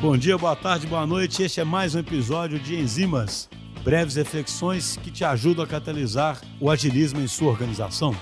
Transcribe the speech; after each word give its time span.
Bom 0.00 0.14
dia, 0.14 0.36
boa 0.36 0.54
tarde, 0.54 0.86
boa 0.86 1.06
noite. 1.06 1.42
Este 1.42 1.58
é 1.58 1.64
mais 1.64 1.94
um 1.94 2.00
episódio 2.00 2.58
de 2.58 2.76
Enzimas, 2.76 3.48
breves 3.82 4.16
reflexões 4.16 4.98
que 5.02 5.10
te 5.10 5.24
ajudam 5.24 5.64
a 5.64 5.66
catalisar 5.66 6.38
o 6.60 6.70
agilismo 6.70 7.18
em 7.18 7.26
sua 7.26 7.48
organização. 7.48 8.14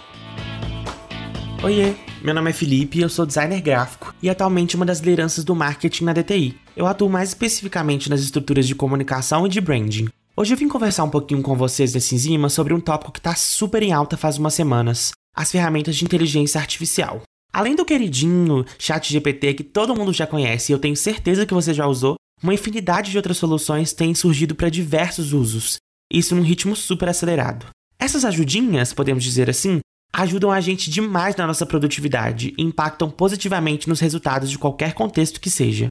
Oiê, 1.65 1.97
meu 2.23 2.33
nome 2.33 2.51
é 2.51 2.53
Felipe, 2.53 3.01
eu 3.01 3.09
sou 3.09 3.27
designer 3.27 3.61
gráfico 3.61 4.15
e 4.23 4.31
atualmente 4.31 4.77
uma 4.77 4.87
das 4.87 5.01
lideranças 5.01 5.43
do 5.43 5.55
marketing 5.55 6.05
na 6.05 6.13
DTI. 6.13 6.56
Eu 6.76 6.87
atuo 6.87 7.10
mais 7.10 7.31
especificamente 7.31 8.09
nas 8.09 8.21
estruturas 8.21 8.69
de 8.69 8.75
comunicação 8.77 9.45
e 9.45 9.49
de 9.49 9.61
branding. 9.61 10.09
Hoje 10.37 10.54
eu 10.54 10.59
vim 10.59 10.69
conversar 10.69 11.03
um 11.03 11.11
pouquinho 11.11 11.43
com 11.43 11.56
vocês 11.56 11.93
nesse 11.93 12.15
enzima 12.15 12.49
sobre 12.49 12.72
um 12.72 12.81
tópico 12.81 13.11
que 13.11 13.19
está 13.19 13.35
super 13.35 13.83
em 13.83 13.93
alta 13.93 14.17
faz 14.17 14.38
umas 14.38 14.54
semanas: 14.54 15.11
as 15.35 15.51
ferramentas 15.51 15.97
de 15.97 16.05
inteligência 16.05 16.61
artificial. 16.61 17.23
Além 17.55 17.77
do 17.77 17.84
queridinho 17.84 18.65
ChatGPT 18.80 19.55
que 19.55 19.62
todo 19.62 19.95
mundo 19.95 20.12
já 20.12 20.27
conhece 20.27 20.73
e 20.73 20.75
eu 20.75 20.79
tenho 20.80 20.97
certeza 20.97 21.47
que 21.47 21.55
você 21.55 21.73
já 21.73 21.87
usou, 21.87 22.16
uma 22.43 22.53
infinidade 22.53 23.12
de 23.12 23.17
outras 23.17 23.37
soluções 23.37 23.93
têm 23.93 24.12
surgido 24.12 24.57
para 24.57 24.69
diversos 24.69 25.33
usos, 25.33 25.77
isso 26.12 26.35
num 26.35 26.43
ritmo 26.43 26.75
super 26.75 27.09
acelerado. 27.09 27.67
Essas 27.97 28.25
ajudinhas, 28.25 28.93
podemos 28.93 29.23
dizer 29.23 29.48
assim, 29.48 29.79
ajudam 30.12 30.51
a 30.51 30.61
gente 30.61 30.91
demais 30.91 31.37
na 31.37 31.47
nossa 31.47 31.65
produtividade 31.65 32.53
e 32.59 32.62
impactam 32.65 33.09
positivamente 33.09 33.89
nos 33.89 34.01
resultados 34.01 34.51
de 34.51 34.59
qualquer 34.59 34.93
contexto 34.93 35.41
que 35.41 35.48
seja. 35.48 35.87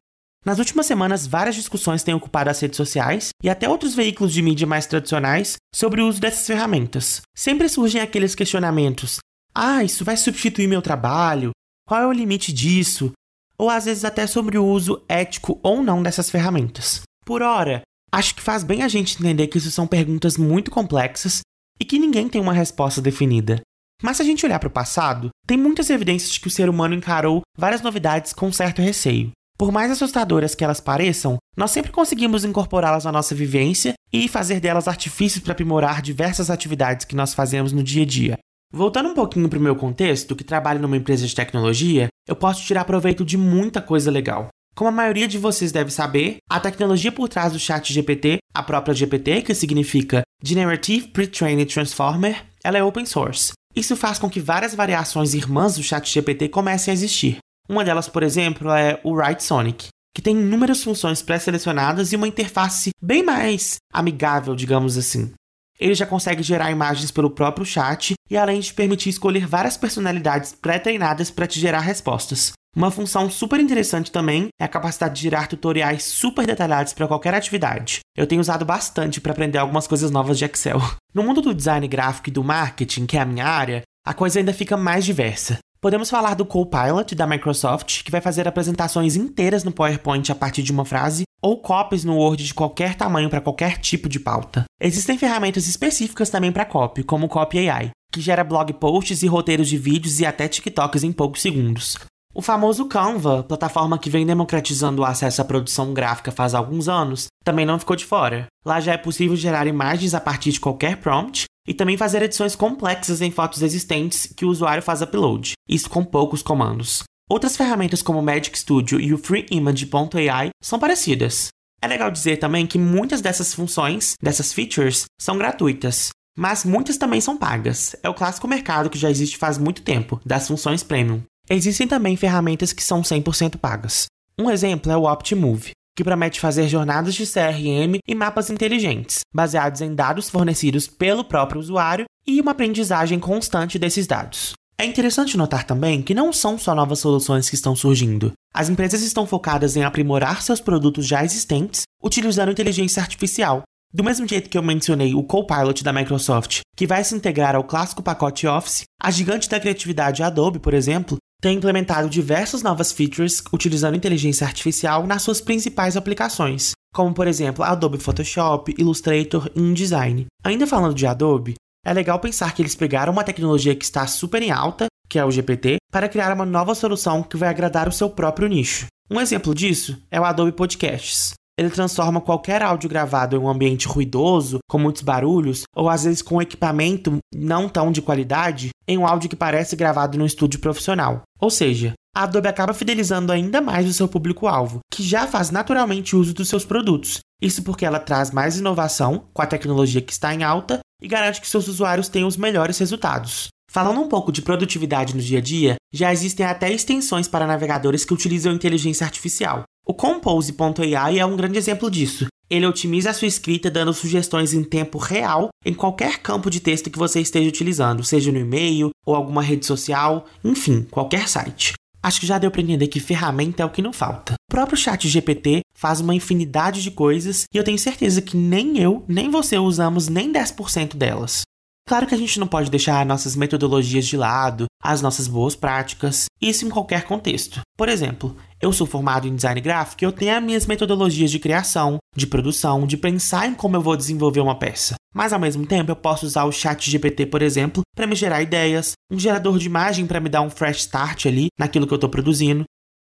Nas 0.45 0.59
últimas 0.59 0.85
semanas, 0.85 1.25
várias 1.25 1.55
discussões 1.55 2.03
têm 2.03 2.13
ocupado 2.13 2.49
as 2.49 2.59
redes 2.59 2.75
sociais 2.75 3.29
e 3.41 3.49
até 3.49 3.69
outros 3.69 3.95
veículos 3.95 4.33
de 4.33 4.41
mídia 4.41 4.67
mais 4.67 4.85
tradicionais 4.85 5.55
sobre 5.73 6.01
o 6.01 6.09
uso 6.09 6.19
dessas 6.19 6.45
ferramentas. 6.45 7.21
Sempre 7.33 7.69
surgem 7.69 8.01
aqueles 8.01 8.35
questionamentos: 8.35 9.19
ah, 9.55 9.83
isso 9.83 10.03
vai 10.03 10.17
substituir 10.17 10.67
meu 10.67 10.81
trabalho? 10.81 11.51
Qual 11.87 12.01
é 12.01 12.07
o 12.07 12.11
limite 12.11 12.51
disso? 12.51 13.11
Ou 13.57 13.69
às 13.69 13.85
vezes 13.85 14.03
até 14.03 14.25
sobre 14.25 14.57
o 14.57 14.65
uso 14.65 15.03
ético 15.07 15.59
ou 15.61 15.83
não 15.83 16.01
dessas 16.01 16.29
ferramentas. 16.29 17.01
Por 17.25 17.41
ora, 17.41 17.81
acho 18.11 18.33
que 18.35 18.41
faz 18.41 18.63
bem 18.63 18.81
a 18.81 18.87
gente 18.87 19.17
entender 19.19 19.47
que 19.47 19.57
isso 19.57 19.69
são 19.69 19.85
perguntas 19.85 20.37
muito 20.37 20.71
complexas 20.71 21.41
e 21.79 21.85
que 21.85 21.99
ninguém 21.99 22.27
tem 22.27 22.41
uma 22.41 22.53
resposta 22.53 23.01
definida. 23.01 23.61
Mas 24.01 24.17
se 24.17 24.23
a 24.23 24.25
gente 24.25 24.45
olhar 24.45 24.59
para 24.59 24.67
o 24.67 24.71
passado, 24.71 25.29
tem 25.45 25.57
muitas 25.57 25.89
evidências 25.89 26.31
de 26.31 26.39
que 26.39 26.47
o 26.47 26.51
ser 26.51 26.67
humano 26.67 26.95
encarou 26.95 27.41
várias 27.57 27.81
novidades 27.81 28.33
com 28.33 28.51
certo 28.51 28.81
receio. 28.81 29.31
Por 29.57 29.71
mais 29.71 29.91
assustadoras 29.91 30.55
que 30.55 30.63
elas 30.63 30.81
pareçam, 30.81 31.37
nós 31.55 31.71
sempre 31.71 31.91
conseguimos 31.91 32.43
incorporá-las 32.43 33.05
na 33.05 33.11
nossa 33.11 33.35
vivência 33.35 33.93
e 34.11 34.27
fazer 34.27 34.59
delas 34.59 34.87
artifícios 34.87 35.43
para 35.43 35.53
aprimorar 35.53 36.01
diversas 36.01 36.49
atividades 36.49 37.05
que 37.05 37.15
nós 37.15 37.33
fazemos 37.33 37.71
no 37.71 37.83
dia 37.83 38.03
a 38.03 38.05
dia. 38.05 38.37
Voltando 38.75 39.09
um 39.09 39.13
pouquinho 39.13 39.47
para 39.47 39.59
o 39.59 39.61
meu 39.61 39.75
contexto, 39.75 40.35
que 40.35 40.43
trabalho 40.43 40.81
numa 40.81 40.97
empresa 40.97 41.27
de 41.27 41.35
tecnologia, 41.35 42.07
eu 42.27 42.35
posso 42.35 42.65
tirar 42.65 42.85
proveito 42.85 43.23
de 43.23 43.37
muita 43.37 43.79
coisa 43.79 44.09
legal. 44.09 44.47
Como 44.75 44.87
a 44.87 44.91
maioria 44.91 45.27
de 45.27 45.37
vocês 45.37 45.71
deve 45.71 45.91
saber, 45.91 46.37
a 46.49 46.59
tecnologia 46.59 47.11
por 47.11 47.29
trás 47.29 47.53
do 47.53 47.59
chat 47.59 47.93
GPT, 47.93 48.39
a 48.51 48.63
própria 48.63 48.95
GPT, 48.95 49.43
que 49.43 49.53
significa 49.53 50.23
Generative 50.43 51.09
Pre-trained 51.09 51.71
Transformer, 51.71 52.43
ela 52.63 52.79
é 52.79 52.83
open 52.83 53.05
source. 53.05 53.51
Isso 53.75 53.95
faz 53.95 54.17
com 54.17 54.27
que 54.27 54.39
várias 54.39 54.73
variações 54.73 55.35
irmãs 55.35 55.75
do 55.75 55.83
chat 55.83 56.11
GPT 56.11 56.49
comecem 56.49 56.91
a 56.91 56.95
existir. 56.95 57.37
Uma 57.69 57.85
delas, 57.85 58.09
por 58.09 58.23
exemplo, 58.23 58.71
é 58.71 58.99
o 59.03 59.13
Write 59.13 59.43
Sonic, 59.43 59.89
que 60.15 60.21
tem 60.21 60.35
inúmeras 60.35 60.83
funções 60.83 61.21
pré-selecionadas 61.21 62.11
e 62.11 62.15
uma 62.15 62.27
interface 62.27 62.89
bem 62.99 63.21
mais 63.21 63.75
amigável, 63.93 64.55
digamos 64.55 64.97
assim. 64.97 65.31
Ele 65.79 65.95
já 65.95 66.05
consegue 66.05 66.43
gerar 66.43 66.71
imagens 66.71 67.11
pelo 67.11 67.29
próprio 67.29 67.65
chat 67.65 68.13
e 68.29 68.37
além 68.37 68.59
de 68.59 68.73
permitir 68.73 69.09
escolher 69.09 69.47
várias 69.47 69.77
personalidades 69.77 70.53
pré-treinadas 70.53 71.31
para 71.31 71.47
te 71.47 71.59
gerar 71.59 71.79
respostas. 71.79 72.53
Uma 72.75 72.89
função 72.89 73.29
super 73.29 73.59
interessante 73.59 74.11
também 74.11 74.47
é 74.59 74.65
a 74.65 74.67
capacidade 74.67 75.15
de 75.15 75.21
gerar 75.21 75.47
tutoriais 75.47 76.03
super 76.03 76.45
detalhados 76.45 76.91
para 76.91 77.07
qualquer 77.07 77.33
atividade. 77.33 77.99
Eu 78.17 78.25
tenho 78.25 78.41
usado 78.41 78.65
bastante 78.65 79.21
para 79.21 79.31
aprender 79.31 79.59
algumas 79.59 79.85
coisas 79.85 80.09
novas 80.09 80.39
de 80.39 80.45
Excel. 80.45 80.81
No 81.13 81.21
mundo 81.21 81.39
do 81.39 81.53
design 81.53 81.87
gráfico 81.87 82.29
e 82.29 82.31
do 82.31 82.43
marketing, 82.43 83.05
que 83.05 83.15
é 83.15 83.21
a 83.21 83.25
minha 83.25 83.45
área, 83.45 83.83
a 84.03 84.13
coisa 84.13 84.39
ainda 84.39 84.51
fica 84.51 84.75
mais 84.75 85.05
diversa. 85.05 85.59
Podemos 85.79 86.09
falar 86.09 86.33
do 86.33 86.45
Copilot 86.45 87.13
da 87.13 87.27
Microsoft, 87.27 88.03
que 88.03 88.11
vai 88.11 88.21
fazer 88.21 88.47
apresentações 88.47 89.15
inteiras 89.15 89.63
no 89.63 89.71
PowerPoint 89.71 90.31
a 90.31 90.35
partir 90.35 90.63
de 90.63 90.71
uma 90.71 90.85
frase, 90.85 91.23
ou 91.43 91.57
copies 91.57 92.05
no 92.05 92.15
Word 92.15 92.43
de 92.43 92.53
qualquer 92.53 92.95
tamanho 92.95 93.29
para 93.29 93.41
qualquer 93.41 93.77
tipo 93.77 94.07
de 94.07 94.19
pauta. 94.19 94.63
Existem 94.81 95.17
ferramentas 95.17 95.67
específicas 95.67 96.29
também 96.29 96.51
para 96.51 96.65
copy, 96.65 97.03
como 97.03 97.25
o 97.25 97.29
Copy 97.29 97.69
AI, 97.69 97.91
que 98.11 98.21
gera 98.21 98.43
blog 98.43 98.71
posts 98.73 99.21
e 99.21 99.27
roteiros 99.27 99.67
de 99.67 99.77
vídeos 99.77 100.21
e 100.21 100.25
até 100.25 100.47
TikToks 100.47 101.03
em 101.03 101.11
poucos 101.11 101.41
segundos. 101.41 101.97
O 102.33 102.41
famoso 102.41 102.85
Canva, 102.85 103.43
plataforma 103.43 103.99
que 103.99 104.09
vem 104.09 104.25
democratizando 104.25 105.01
o 105.03 105.05
acesso 105.05 105.41
à 105.41 105.45
produção 105.45 105.93
gráfica 105.93 106.31
faz 106.31 106.55
alguns 106.55 106.87
anos, 106.87 107.27
também 107.43 107.65
não 107.65 107.77
ficou 107.77 107.95
de 107.95 108.05
fora. 108.05 108.47
Lá 108.65 108.79
já 108.79 108.93
é 108.93 108.97
possível 108.97 109.35
gerar 109.35 109.67
imagens 109.67 110.15
a 110.15 110.21
partir 110.21 110.51
de 110.51 110.59
qualquer 110.59 110.97
prompt 110.97 111.45
e 111.67 111.73
também 111.73 111.95
fazer 111.95 112.23
edições 112.23 112.55
complexas 112.55 113.21
em 113.21 113.29
fotos 113.29 113.61
existentes 113.61 114.25
que 114.35 114.45
o 114.45 114.49
usuário 114.49 114.81
faz 114.81 115.01
upload, 115.01 115.53
isso 115.69 115.89
com 115.89 116.03
poucos 116.03 116.41
comandos. 116.41 117.03
Outras 117.33 117.57
ferramentas 117.57 118.03
como 118.03 118.19
o 118.19 118.21
Magic 118.21 118.55
Studio 118.55 119.01
e 119.01 119.11
o 119.11 119.17
FreeImage.ai 119.17 120.51
são 120.61 120.77
parecidas. 120.77 121.47
É 121.81 121.87
legal 121.87 122.11
dizer 122.11 122.37
também 122.37 122.67
que 122.67 122.77
muitas 122.77 123.21
dessas 123.21 123.55
funções, 123.55 124.13
dessas 124.21 124.53
features, 124.53 125.05
são 125.19 125.35
gratuitas, 125.35 126.09
mas 126.37 126.63
muitas 126.63 126.95
também 126.95 127.19
são 127.19 127.35
pagas. 127.35 127.95
É 128.03 128.07
o 128.07 128.13
clássico 128.13 128.47
mercado 128.47 128.87
que 128.87 128.99
já 128.99 129.09
existe 129.09 129.35
faz 129.35 129.57
muito 129.57 129.81
tempo, 129.81 130.21
das 130.23 130.47
funções 130.47 130.83
premium. 130.83 131.23
Existem 131.49 131.87
também 131.87 132.15
ferramentas 132.15 132.71
que 132.71 132.83
são 132.83 133.01
100% 133.01 133.57
pagas. 133.57 134.05
Um 134.39 134.51
exemplo 134.51 134.91
é 134.91 134.95
o 134.95 135.11
Optimove, 135.11 135.71
que 135.97 136.03
promete 136.03 136.39
fazer 136.39 136.67
jornadas 136.67 137.15
de 137.15 137.25
CRM 137.25 137.97
e 138.07 138.13
mapas 138.13 138.51
inteligentes, 138.51 139.21
baseados 139.33 139.81
em 139.81 139.95
dados 139.95 140.29
fornecidos 140.29 140.85
pelo 140.85 141.23
próprio 141.23 141.59
usuário 141.59 142.05
e 142.27 142.39
uma 142.39 142.51
aprendizagem 142.51 143.19
constante 143.19 143.79
desses 143.79 144.05
dados. 144.05 144.53
É 144.77 144.85
interessante 144.85 145.37
notar 145.37 145.65
também 145.65 146.01
que 146.01 146.13
não 146.13 146.33
são 146.33 146.57
só 146.57 146.73
novas 146.73 146.99
soluções 146.99 147.49
que 147.49 147.55
estão 147.55 147.75
surgindo. 147.75 148.33
As 148.53 148.69
empresas 148.69 149.01
estão 149.01 149.25
focadas 149.25 149.75
em 149.75 149.83
aprimorar 149.83 150.41
seus 150.41 150.59
produtos 150.59 151.07
já 151.07 151.23
existentes 151.23 151.83
utilizando 152.03 152.51
inteligência 152.51 153.01
artificial. 153.01 153.63
Do 153.93 154.03
mesmo 154.03 154.27
jeito 154.27 154.49
que 154.49 154.57
eu 154.57 154.63
mencionei 154.63 155.13
o 155.13 155.23
Copilot 155.23 155.83
da 155.83 155.93
Microsoft, 155.93 156.61
que 156.75 156.87
vai 156.87 157.03
se 157.03 157.15
integrar 157.15 157.55
ao 157.55 157.63
clássico 157.63 158.01
pacote 158.01 158.47
Office, 158.47 158.83
a 158.99 159.11
gigante 159.11 159.47
da 159.47 159.59
criatividade 159.59 160.23
Adobe, 160.23 160.57
por 160.57 160.73
exemplo, 160.73 161.17
tem 161.39 161.57
implementado 161.57 162.09
diversas 162.09 162.63
novas 162.63 162.91
features 162.91 163.43
utilizando 163.53 163.95
inteligência 163.95 164.47
artificial 164.47 165.05
nas 165.05 165.21
suas 165.21 165.39
principais 165.39 165.95
aplicações, 165.95 166.71
como 166.93 167.13
por 167.13 167.27
exemplo 167.27 167.63
Adobe 167.63 167.99
Photoshop, 167.99 168.73
Illustrator 168.77 169.49
e 169.55 169.59
InDesign. 169.59 170.25
Ainda 170.43 170.65
falando 170.65 170.95
de 170.95 171.05
Adobe, 171.05 171.53
é 171.85 171.93
legal 171.93 172.19
pensar 172.19 172.53
que 172.53 172.61
eles 172.61 172.75
pegaram 172.75 173.11
uma 173.11 173.23
tecnologia 173.23 173.75
que 173.75 173.83
está 173.83 174.07
super 174.07 174.41
em 174.41 174.51
alta, 174.51 174.87
que 175.09 175.19
é 175.19 175.25
o 175.25 175.31
GPT, 175.31 175.77
para 175.91 176.07
criar 176.07 176.33
uma 176.33 176.45
nova 176.45 176.73
solução 176.73 177.21
que 177.21 177.37
vai 177.37 177.49
agradar 177.49 177.87
o 177.87 177.91
seu 177.91 178.09
próprio 178.09 178.47
nicho. 178.47 178.87
Um 179.11 179.19
exemplo 179.19 179.53
disso 179.53 180.01
é 180.09 180.19
o 180.19 180.23
Adobe 180.23 180.53
Podcasts. 180.53 181.33
Ele 181.59 181.69
transforma 181.69 182.19
qualquer 182.19 182.63
áudio 182.63 182.89
gravado 182.89 183.35
em 183.35 183.39
um 183.39 183.47
ambiente 183.47 183.87
ruidoso, 183.87 184.57
com 184.67 184.79
muitos 184.79 185.03
barulhos, 185.03 185.63
ou 185.75 185.87
às 185.87 186.03
vezes 186.03 186.21
com 186.21 186.41
equipamento 186.41 187.17
não 187.35 187.69
tão 187.69 187.91
de 187.91 188.01
qualidade, 188.01 188.69
em 188.87 188.97
um 188.97 189.05
áudio 189.05 189.29
que 189.29 189.35
parece 189.35 189.75
gravado 189.75 190.17
num 190.17 190.25
estúdio 190.25 190.59
profissional. 190.59 191.21
Ou 191.39 191.51
seja, 191.51 191.93
a 192.15 192.23
Adobe 192.23 192.47
acaba 192.47 192.73
fidelizando 192.73 193.31
ainda 193.31 193.61
mais 193.61 193.87
o 193.87 193.93
seu 193.93 194.07
público-alvo, 194.07 194.79
que 194.91 195.03
já 195.03 195.27
faz 195.27 195.51
naturalmente 195.51 196.15
uso 196.15 196.33
dos 196.33 196.49
seus 196.49 196.65
produtos. 196.65 197.19
Isso 197.41 197.61
porque 197.61 197.85
ela 197.85 197.99
traz 197.99 198.31
mais 198.31 198.57
inovação 198.57 199.25
com 199.33 199.41
a 199.41 199.45
tecnologia 199.45 200.01
que 200.01 200.13
está 200.13 200.33
em 200.33 200.43
alta 200.43 200.79
e 201.03 201.07
garante 201.07 201.41
que 201.41 201.49
seus 201.49 201.67
usuários 201.67 202.07
tenham 202.07 202.27
os 202.27 202.37
melhores 202.37 202.79
resultados. 202.79 203.49
Falando 203.69 203.99
um 203.99 204.07
pouco 204.07 204.31
de 204.31 204.41
produtividade 204.41 205.15
no 205.15 205.21
dia 205.21 205.39
a 205.39 205.41
dia, 205.41 205.75
já 205.91 206.13
existem 206.13 206.45
até 206.45 206.71
extensões 206.71 207.27
para 207.27 207.45
navegadores 207.45 208.05
que 208.05 208.13
utilizam 208.13 208.53
inteligência 208.53 209.03
artificial. 209.03 209.63
O 209.85 209.93
Compose.ai 209.93 211.19
é 211.19 211.25
um 211.25 211.35
grande 211.35 211.57
exemplo 211.57 211.91
disso. 211.91 212.27
Ele 212.49 212.65
otimiza 212.65 213.09
a 213.09 213.13
sua 213.13 213.27
escrita 213.27 213.69
dando 213.69 213.93
sugestões 213.93 214.53
em 214.53 214.63
tempo 214.63 214.97
real 214.97 215.49
em 215.65 215.73
qualquer 215.73 216.19
campo 216.19 216.49
de 216.49 216.59
texto 216.59 216.89
que 216.89 216.99
você 216.99 217.19
esteja 217.19 217.49
utilizando, 217.49 218.03
seja 218.03 218.31
no 218.31 218.37
e-mail 218.37 218.91
ou 219.05 219.15
alguma 219.15 219.41
rede 219.41 219.65
social, 219.65 220.25
enfim, 220.43 220.83
qualquer 220.89 221.27
site. 221.27 221.73
Acho 222.03 222.19
que 222.19 222.27
já 222.27 222.37
deu 222.37 222.51
para 222.51 222.61
entender 222.61 222.87
que 222.87 222.99
ferramenta 222.99 223.63
é 223.63 223.65
o 223.65 223.69
que 223.69 223.81
não 223.81 223.93
falta. 223.93 224.33
O 224.33 224.51
próprio 224.51 224.77
chat 224.77 225.07
GPT 225.07 225.61
faz 225.73 226.01
uma 226.01 226.13
infinidade 226.13 226.83
de 226.83 226.91
coisas 226.91 227.45
e 227.53 227.57
eu 227.57 227.63
tenho 227.63 227.79
certeza 227.79 228.21
que 228.21 228.35
nem 228.35 228.77
eu, 228.77 229.05
nem 229.07 229.29
você 229.29 229.57
usamos 229.57 230.09
nem 230.09 230.31
10% 230.31 230.97
delas. 230.97 231.43
Claro 231.87 232.07
que 232.07 232.15
a 232.15 232.17
gente 232.17 232.39
não 232.39 232.47
pode 232.47 232.69
deixar 232.69 233.05
nossas 233.05 233.35
metodologias 233.35 234.05
de 234.05 234.15
lado, 234.15 234.65
as 234.81 235.01
nossas 235.01 235.27
boas 235.27 235.55
práticas, 235.55 236.25
isso 236.41 236.65
em 236.65 236.69
qualquer 236.69 237.03
contexto. 237.03 237.61
Por 237.77 237.89
exemplo, 237.89 238.35
eu 238.63 238.71
sou 238.71 238.87
formado 238.87 239.27
em 239.27 239.35
design 239.35 239.59
gráfico 239.59 240.03
e 240.03 240.05
eu 240.05 240.11
tenho 240.13 240.37
as 240.37 240.41
minhas 240.41 240.65
metodologias 240.65 241.29
de 241.29 241.37
criação, 241.37 241.97
de 242.15 242.25
produção, 242.25 242.87
de 242.87 242.95
pensar 242.95 243.45
em 243.45 243.53
como 243.53 243.75
eu 243.75 243.81
vou 243.81 243.97
desenvolver 243.97 244.39
uma 244.39 244.57
peça. 244.57 244.95
Mas 245.13 245.33
ao 245.33 245.39
mesmo 245.39 245.65
tempo 245.65 245.91
eu 245.91 245.95
posso 245.97 246.25
usar 246.25 246.45
o 246.45 246.51
chat 246.51 246.89
GPT, 246.89 247.25
por 247.25 247.41
exemplo, 247.41 247.81
para 247.93 248.07
me 248.07 248.15
gerar 248.15 248.41
ideias, 248.41 248.93
um 249.11 249.19
gerador 249.19 249.57
de 249.57 249.65
imagem 249.65 250.07
para 250.07 250.21
me 250.21 250.29
dar 250.29 250.41
um 250.41 250.49
fresh 250.49 250.77
start 250.77 251.25
ali 251.25 251.47
naquilo 251.59 251.85
que 251.85 251.91
eu 251.91 251.97
estou 251.97 252.09
produzindo. 252.09 252.63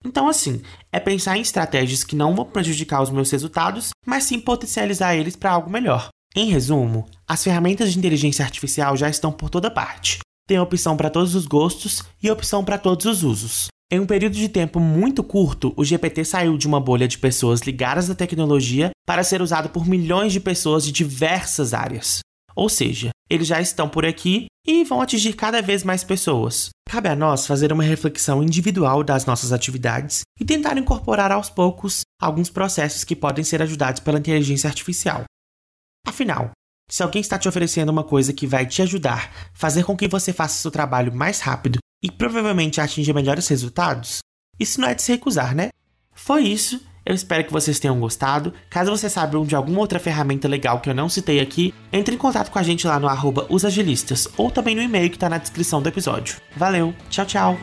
Então, 0.05 0.27
assim, 0.27 0.61
é 0.93 0.99
pensar 0.99 1.39
em 1.39 1.43
estratégias 1.43 2.03
que 2.03 2.17
não 2.17 2.35
vão 2.35 2.45
prejudicar 2.45 3.01
os 3.01 3.11
meus 3.11 3.31
resultados, 3.31 3.91
mas 4.05 4.25
sim 4.25 4.41
potencializar 4.41 5.15
eles 5.15 5.37
para 5.37 5.53
algo 5.53 5.71
melhor. 5.71 6.09
Em 6.35 6.51
resumo, 6.51 7.07
as 7.29 7.45
ferramentas 7.45 7.93
de 7.93 7.99
inteligência 7.99 8.45
artificial 8.45 8.97
já 8.97 9.09
estão 9.09 9.31
por 9.31 9.49
toda 9.49 9.71
parte. 9.71 10.19
Tem 10.49 10.59
opção 10.59 10.97
para 10.97 11.09
todos 11.09 11.37
os 11.37 11.47
gostos 11.47 12.03
e 12.21 12.29
opção 12.29 12.65
para 12.65 12.77
todos 12.77 13.07
os 13.07 13.23
usos. 13.23 13.69
Em 13.91 14.01
um 14.01 14.07
período 14.07 14.35
de 14.35 14.49
tempo 14.49 14.81
muito 14.81 15.23
curto, 15.23 15.73
o 15.77 15.85
GPT 15.85 16.25
saiu 16.25 16.57
de 16.57 16.67
uma 16.67 16.81
bolha 16.81 17.07
de 17.07 17.19
pessoas 17.19 17.61
ligadas 17.61 18.09
à 18.09 18.15
tecnologia 18.15 18.91
para 19.07 19.23
ser 19.23 19.43
usado 19.43 19.69
por 19.69 19.87
milhões 19.87 20.33
de 20.33 20.41
pessoas 20.41 20.85
de 20.85 20.91
diversas 20.91 21.75
áreas. 21.75 22.21
Ou 22.57 22.69
seja, 22.69 23.11
eles 23.29 23.47
já 23.47 23.61
estão 23.61 23.89
por 23.89 24.07
aqui 24.07 24.47
e 24.67 24.85
vão 24.85 25.03
atingir 25.03 25.35
cada 25.35 25.61
vez 25.61 25.85
mais 25.85 26.03
pessoas. 26.03 26.71
Cabe 26.89 27.09
a 27.09 27.17
nós 27.17 27.47
fazer 27.47 27.73
uma 27.73 27.83
reflexão 27.83 28.43
individual 28.43 29.03
das 29.05 29.27
nossas 29.27 29.53
atividades 29.53 30.23
e 30.41 30.45
tentar 30.45 30.79
incorporar 30.79 31.31
aos 31.31 31.51
poucos 31.51 32.01
alguns 32.21 32.49
processos 32.49 33.05
que 33.05 33.17
podem 33.17 33.45
ser 33.45 33.61
ajudados 33.61 34.01
pela 34.01 34.19
inteligência 34.19 34.69
artificial. 34.69 35.25
Afinal, 36.07 36.53
se 36.91 37.03
alguém 37.03 37.21
está 37.21 37.39
te 37.39 37.49
oferecendo 37.49 37.91
uma 37.91 38.05
coisa 38.05 38.33
que 38.33 38.47
vai 38.47 38.67
te 38.67 38.81
ajudar, 38.83 39.51
fazer 39.53 39.85
com 39.85 39.97
que 39.97 40.09
você 40.09 40.33
faça 40.33 40.61
seu 40.61 40.71
trabalho 40.71 41.15
mais 41.15 41.41
rápido 41.41 41.79
e 42.05 42.11
provavelmente 42.11 42.83
atinja 42.83 43.15
melhores 43.15 43.49
resultados, 43.49 44.19
isso 44.61 44.79
não 44.79 44.89
é 44.89 44.95
de 44.95 45.01
se 45.01 45.11
recusar, 45.11 45.55
né? 45.55 45.71
Foi 46.15 46.43
isso. 46.43 46.79
Eu 47.05 47.15
espero 47.15 47.45
que 47.45 47.53
vocês 47.53 47.79
tenham 47.81 47.99
gostado. 47.99 48.53
Caso 48.71 48.91
você 48.91 49.09
saiba 49.09 49.43
de 49.45 49.55
alguma 49.55 49.81
outra 49.81 49.99
ferramenta 49.99 50.47
legal 50.47 50.81
que 50.81 50.89
eu 50.89 50.95
não 50.95 51.09
citei 51.09 51.41
aqui, 51.41 51.75
entre 51.93 52.15
em 52.15 52.19
contato 52.19 52.51
com 52.51 52.59
a 52.59 52.63
gente 52.63 52.87
lá 52.87 53.01
no 53.01 53.09
arroba 53.09 53.47
usagilistas 53.49 54.29
ou 54.37 54.51
também 54.51 54.75
no 54.75 54.83
e-mail 54.83 55.09
que 55.11 55.17
está 55.17 55.29
na 55.29 55.39
descrição 55.39 55.83
do 55.83 55.89
episódio. 55.89 56.37
Valeu, 56.57 56.95
tchau, 57.09 57.27
tchau! 57.27 57.59